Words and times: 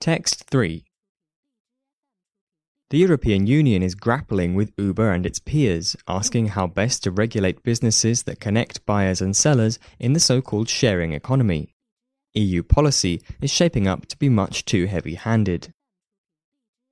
Text 0.00 0.44
3 0.50 0.84
The 2.90 2.98
European 2.98 3.46
Union 3.46 3.82
is 3.82 3.94
grappling 3.94 4.54
with 4.54 4.74
Uber 4.76 5.10
and 5.10 5.24
its 5.24 5.38
peers, 5.38 5.96
asking 6.06 6.48
how 6.48 6.66
best 6.66 7.02
to 7.02 7.10
regulate 7.10 7.62
businesses 7.62 8.24
that 8.24 8.38
connect 8.38 8.84
buyers 8.84 9.22
and 9.22 9.34
sellers 9.34 9.78
in 9.98 10.12
the 10.12 10.20
so 10.20 10.42
called 10.42 10.68
sharing 10.68 11.12
economy. 11.12 11.74
EU 12.34 12.62
policy 12.62 13.22
is 13.40 13.50
shaping 13.50 13.88
up 13.88 14.06
to 14.06 14.18
be 14.18 14.28
much 14.28 14.66
too 14.66 14.84
heavy 14.84 15.14
handed. 15.14 15.72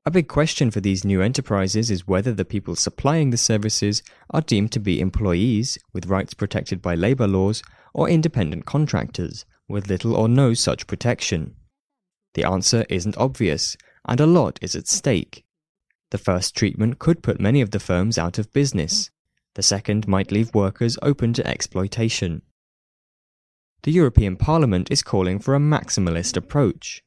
A 0.07 0.11
big 0.11 0.27
question 0.27 0.71
for 0.71 0.81
these 0.81 1.05
new 1.05 1.21
enterprises 1.21 1.91
is 1.91 2.09
whether 2.09 2.33
the 2.33 2.45
people 2.45 2.75
supplying 2.75 3.31
the 3.31 3.37
services 3.37 4.03
are 4.31 4.41
deemed 4.41 4.73
to 4.73 4.81
be 4.81 4.99
employees 4.99 5.79
with 5.93 6.07
rights 6.07 6.33
protected 6.33 6.81
by 6.81 6.95
labour 6.95 7.29
laws 7.29 7.63
or 7.93 8.09
independent 8.09 8.65
contractors 8.65 9.45
with 9.69 9.89
little 9.89 10.17
or 10.17 10.27
no 10.27 10.55
such 10.55 10.87
protection. 10.87 11.55
The 12.35 12.45
answer 12.45 12.85
isn't 12.89 13.17
obvious, 13.17 13.77
and 14.07 14.21
a 14.21 14.27
lot 14.27 14.59
is 14.61 14.75
at 14.75 14.89
stake. 14.89 15.45
The 16.11 16.19
first 16.19 16.55
treatment 16.55 16.99
could 16.99 17.23
put 17.23 17.41
many 17.41 17.61
of 17.61 17.71
the 17.71 17.81
firms 17.81 18.19
out 18.19 18.39
of 18.39 18.53
business. 18.53 19.11
The 19.55 19.63
second 19.63 20.07
might 20.07 20.33
leave 20.33 20.55
workers 20.55 20.99
open 21.01 21.33
to 21.35 21.47
exploitation. 21.47 22.43
The 23.85 23.93
European 23.93 24.37
Parliament 24.37 24.91
is 24.91 25.03
calling 25.03 25.39
for 25.39 25.55
a 25.55 25.61
maximalist 25.61 26.37
approach. 26.37 27.03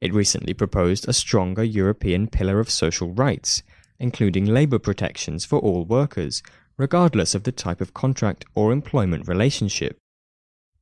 It 0.00 0.14
recently 0.14 0.54
proposed 0.54 1.08
a 1.08 1.12
stronger 1.12 1.64
European 1.64 2.26
pillar 2.26 2.60
of 2.60 2.70
social 2.70 3.12
rights, 3.12 3.62
including 3.98 4.46
labour 4.46 4.78
protections 4.78 5.44
for 5.44 5.58
all 5.58 5.84
workers, 5.84 6.42
regardless 6.76 7.34
of 7.34 7.44
the 7.44 7.52
type 7.52 7.80
of 7.80 7.94
contract 7.94 8.44
or 8.54 8.72
employment 8.72 9.28
relationship. 9.28 9.98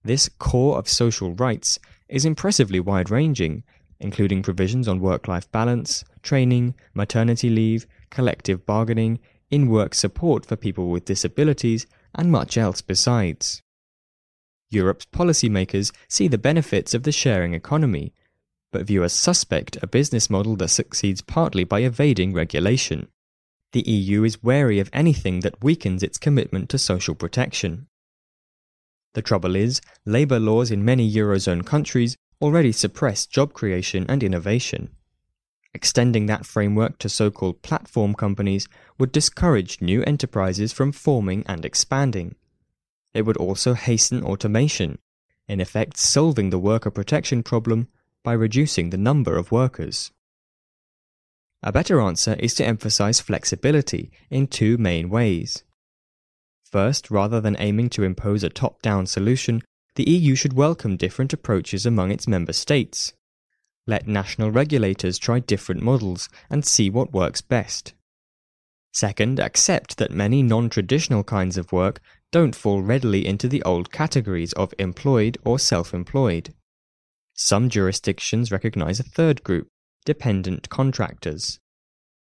This 0.03 0.29
core 0.29 0.79
of 0.79 0.89
social 0.89 1.35
rights 1.35 1.79
is 2.09 2.25
impressively 2.25 2.81
wide 2.81 3.11
ranging, 3.11 3.63
including 4.01 4.43
provisions 4.43 4.89
on 4.89 5.01
work 5.01 5.29
life 5.29 5.51
balance, 5.53 6.05
training, 6.23 6.75
maternity 6.95 7.51
leave, 7.51 7.87
collective 8.11 8.67
bargaining, 8.67 9.19
in 9.51 9.69
work 9.69 9.95
support 9.95 10.45
for 10.47 10.57
people 10.57 10.89
with 10.89 11.05
disabilities, 11.05 11.87
and 12.15 12.31
much 12.31 12.57
else 12.57 12.81
besides. 12.81 13.63
Europe's 14.71 15.07
policymakers 15.07 15.93
see 16.09 16.29
the 16.29 16.39
benefits 16.39 16.95
of 16.95 17.05
the 17.05 17.13
sharing 17.13 17.55
economy, 17.55 18.13
but 18.73 18.87
view 18.87 19.05
as 19.05 19.13
suspect 19.13 19.79
a 19.83 19.87
business 19.87 20.29
model 20.29 20.57
that 20.57 20.69
succeeds 20.69 21.23
partly 21.23 21.63
by 21.63 21.81
evading 21.81 22.33
regulation. 22.33 23.07
The 23.73 23.89
EU 23.89 24.25
is 24.25 24.43
wary 24.43 24.81
of 24.81 24.91
anything 24.93 25.41
that 25.41 25.63
weakens 25.63 26.03
its 26.03 26.19
commitment 26.19 26.69
to 26.71 26.79
social 26.79 27.15
protection. 27.15 27.87
The 29.15 29.23
trouble 29.23 29.55
is, 29.55 29.81
labour 30.05 30.41
laws 30.41 30.73
in 30.73 30.85
many 30.85 31.11
Eurozone 31.11 31.65
countries 31.65 32.17
already 32.45 32.73
suppress 32.73 33.25
job 33.25 33.55
creation 33.55 34.05
and 34.07 34.23
innovation. 34.23 34.91
Extending 35.73 36.27
that 36.27 36.45
framework 36.45 36.99
to 36.99 37.09
so 37.09 37.31
called 37.31 37.63
platform 37.63 38.13
companies 38.15 38.69
would 38.99 39.11
discourage 39.13 39.81
new 39.81 40.03
enterprises 40.03 40.71
from 40.71 40.93
forming 40.93 41.43
and 41.47 41.65
expanding. 41.65 42.35
It 43.15 43.23
would 43.23 43.39
also 43.39 43.73
hasten 43.73 44.23
automation, 44.23 44.99
in 45.49 45.59
effect, 45.59 45.97
solving 45.97 46.51
the 46.51 46.59
worker 46.59 46.91
protection 46.91 47.43
problem 47.43 47.89
by 48.23 48.35
reducing 48.35 48.91
the 48.91 48.99
number 48.99 49.39
of 49.39 49.51
workers. 49.51 50.13
A 51.63 51.73
better 51.73 51.99
answer 51.99 52.35
is 52.39 52.55
to 52.57 52.67
emphasize 52.67 53.23
flexibility 53.23 54.11
in 54.29 54.49
two 54.49 54.77
main 54.77 55.09
ways. 55.09 55.65
First, 56.63 57.11
rather 57.11 57.41
than 57.41 57.57
aiming 57.59 57.89
to 57.91 58.03
impose 58.03 58.45
a 58.45 58.51
top 58.51 58.83
down 58.83 59.07
solution, 59.07 59.63
the 59.97 60.11
EU 60.11 60.35
should 60.35 60.53
welcome 60.55 60.97
different 60.97 61.33
approaches 61.33 61.87
among 61.87 62.11
its 62.11 62.27
member 62.27 62.53
states. 62.53 63.13
Let 63.87 64.09
national 64.09 64.51
regulators 64.51 65.19
try 65.19 65.39
different 65.39 65.83
models 65.83 66.29
and 66.51 66.65
see 66.65 66.91
what 66.91 67.13
works 67.13 67.41
best. 67.41 67.95
Second, 68.93 69.39
accept 69.39 69.99
that 69.99 70.11
many 70.11 70.43
non 70.43 70.69
traditional 70.69 71.23
kinds 71.23 71.57
of 71.57 71.73
work 71.73 72.01
don't 72.33 72.57
fall 72.57 72.83
readily 72.83 73.27
into 73.27 73.49
the 73.49 73.63
old 73.63 73.93
categories 73.93 74.53
of 74.55 74.75
employed 74.79 75.39
or 75.45 75.59
self 75.59 75.95
employed. 75.95 76.55
Some 77.35 77.69
jurisdictions 77.69 78.51
recognize 78.51 78.99
a 78.99 79.05
third 79.05 79.43
group, 79.43 79.69
dependent 80.05 80.69
contractors. 80.69 81.61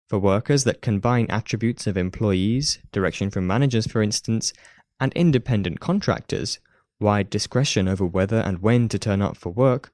For 0.08 0.18
workers 0.18 0.64
that 0.64 0.82
combine 0.82 1.26
attributes 1.30 1.86
of 1.86 1.96
employees, 1.96 2.78
direction 2.92 3.30
from 3.30 3.46
managers 3.46 3.86
for 3.86 4.02
instance, 4.02 4.52
and 4.98 5.12
independent 5.14 5.80
contractors, 5.80 6.58
wide 7.00 7.30
discretion 7.30 7.88
over 7.88 8.04
whether 8.04 8.38
and 8.38 8.62
when 8.62 8.88
to 8.88 8.98
turn 8.98 9.22
up 9.22 9.36
for 9.36 9.50
work, 9.50 9.92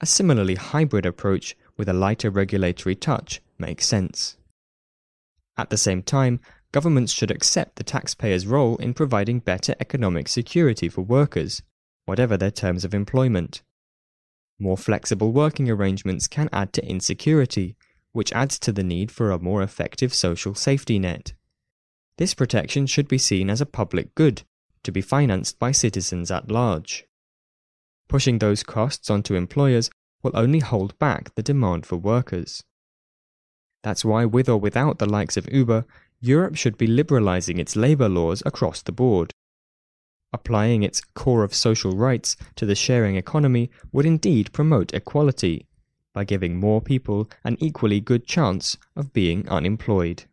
a 0.00 0.06
similarly 0.06 0.54
hybrid 0.54 1.04
approach 1.04 1.56
with 1.76 1.88
a 1.88 1.92
lighter 1.92 2.30
regulatory 2.30 2.94
touch 2.94 3.40
makes 3.58 3.86
sense. 3.86 4.36
At 5.56 5.70
the 5.70 5.76
same 5.76 6.02
time, 6.02 6.40
governments 6.72 7.12
should 7.12 7.30
accept 7.30 7.76
the 7.76 7.84
taxpayer's 7.84 8.46
role 8.46 8.76
in 8.76 8.94
providing 8.94 9.38
better 9.38 9.74
economic 9.80 10.28
security 10.28 10.88
for 10.88 11.02
workers, 11.02 11.62
whatever 12.04 12.36
their 12.36 12.50
terms 12.50 12.84
of 12.84 12.94
employment. 12.94 13.62
More 14.58 14.76
flexible 14.76 15.32
working 15.32 15.68
arrangements 15.68 16.28
can 16.28 16.48
add 16.52 16.72
to 16.74 16.86
insecurity, 16.86 17.76
which 18.12 18.32
adds 18.32 18.58
to 18.60 18.72
the 18.72 18.84
need 18.84 19.10
for 19.10 19.30
a 19.30 19.38
more 19.38 19.62
effective 19.62 20.14
social 20.14 20.54
safety 20.54 20.98
net. 20.98 21.32
This 22.18 22.34
protection 22.34 22.86
should 22.86 23.08
be 23.08 23.18
seen 23.18 23.50
as 23.50 23.60
a 23.60 23.66
public 23.66 24.14
good 24.14 24.42
to 24.84 24.92
be 24.92 25.00
financed 25.00 25.58
by 25.58 25.72
citizens 25.72 26.30
at 26.30 26.50
large. 26.50 27.04
Pushing 28.08 28.38
those 28.38 28.62
costs 28.62 29.10
onto 29.10 29.34
employers 29.34 29.90
will 30.22 30.32
only 30.34 30.60
hold 30.60 30.98
back 30.98 31.34
the 31.34 31.42
demand 31.42 31.86
for 31.86 31.96
workers. 31.96 32.62
That's 33.82 34.04
why, 34.04 34.24
with 34.24 34.48
or 34.48 34.58
without 34.58 34.98
the 34.98 35.06
likes 35.06 35.36
of 35.36 35.52
Uber, 35.52 35.84
Europe 36.20 36.56
should 36.56 36.78
be 36.78 36.86
liberalizing 36.86 37.58
its 37.58 37.76
labor 37.76 38.08
laws 38.08 38.42
across 38.46 38.80
the 38.80 38.92
board. 38.92 39.34
Applying 40.32 40.82
its 40.82 41.02
core 41.14 41.44
of 41.44 41.54
social 41.54 41.94
rights 41.96 42.36
to 42.56 42.66
the 42.66 42.74
sharing 42.74 43.16
economy 43.16 43.70
would 43.92 44.06
indeed 44.06 44.52
promote 44.52 44.94
equality 44.94 45.66
by 46.14 46.24
giving 46.24 46.58
more 46.58 46.80
people 46.80 47.28
an 47.44 47.56
equally 47.60 48.00
good 48.00 48.26
chance 48.26 48.76
of 48.96 49.12
being 49.12 49.48
unemployed. 49.48 50.24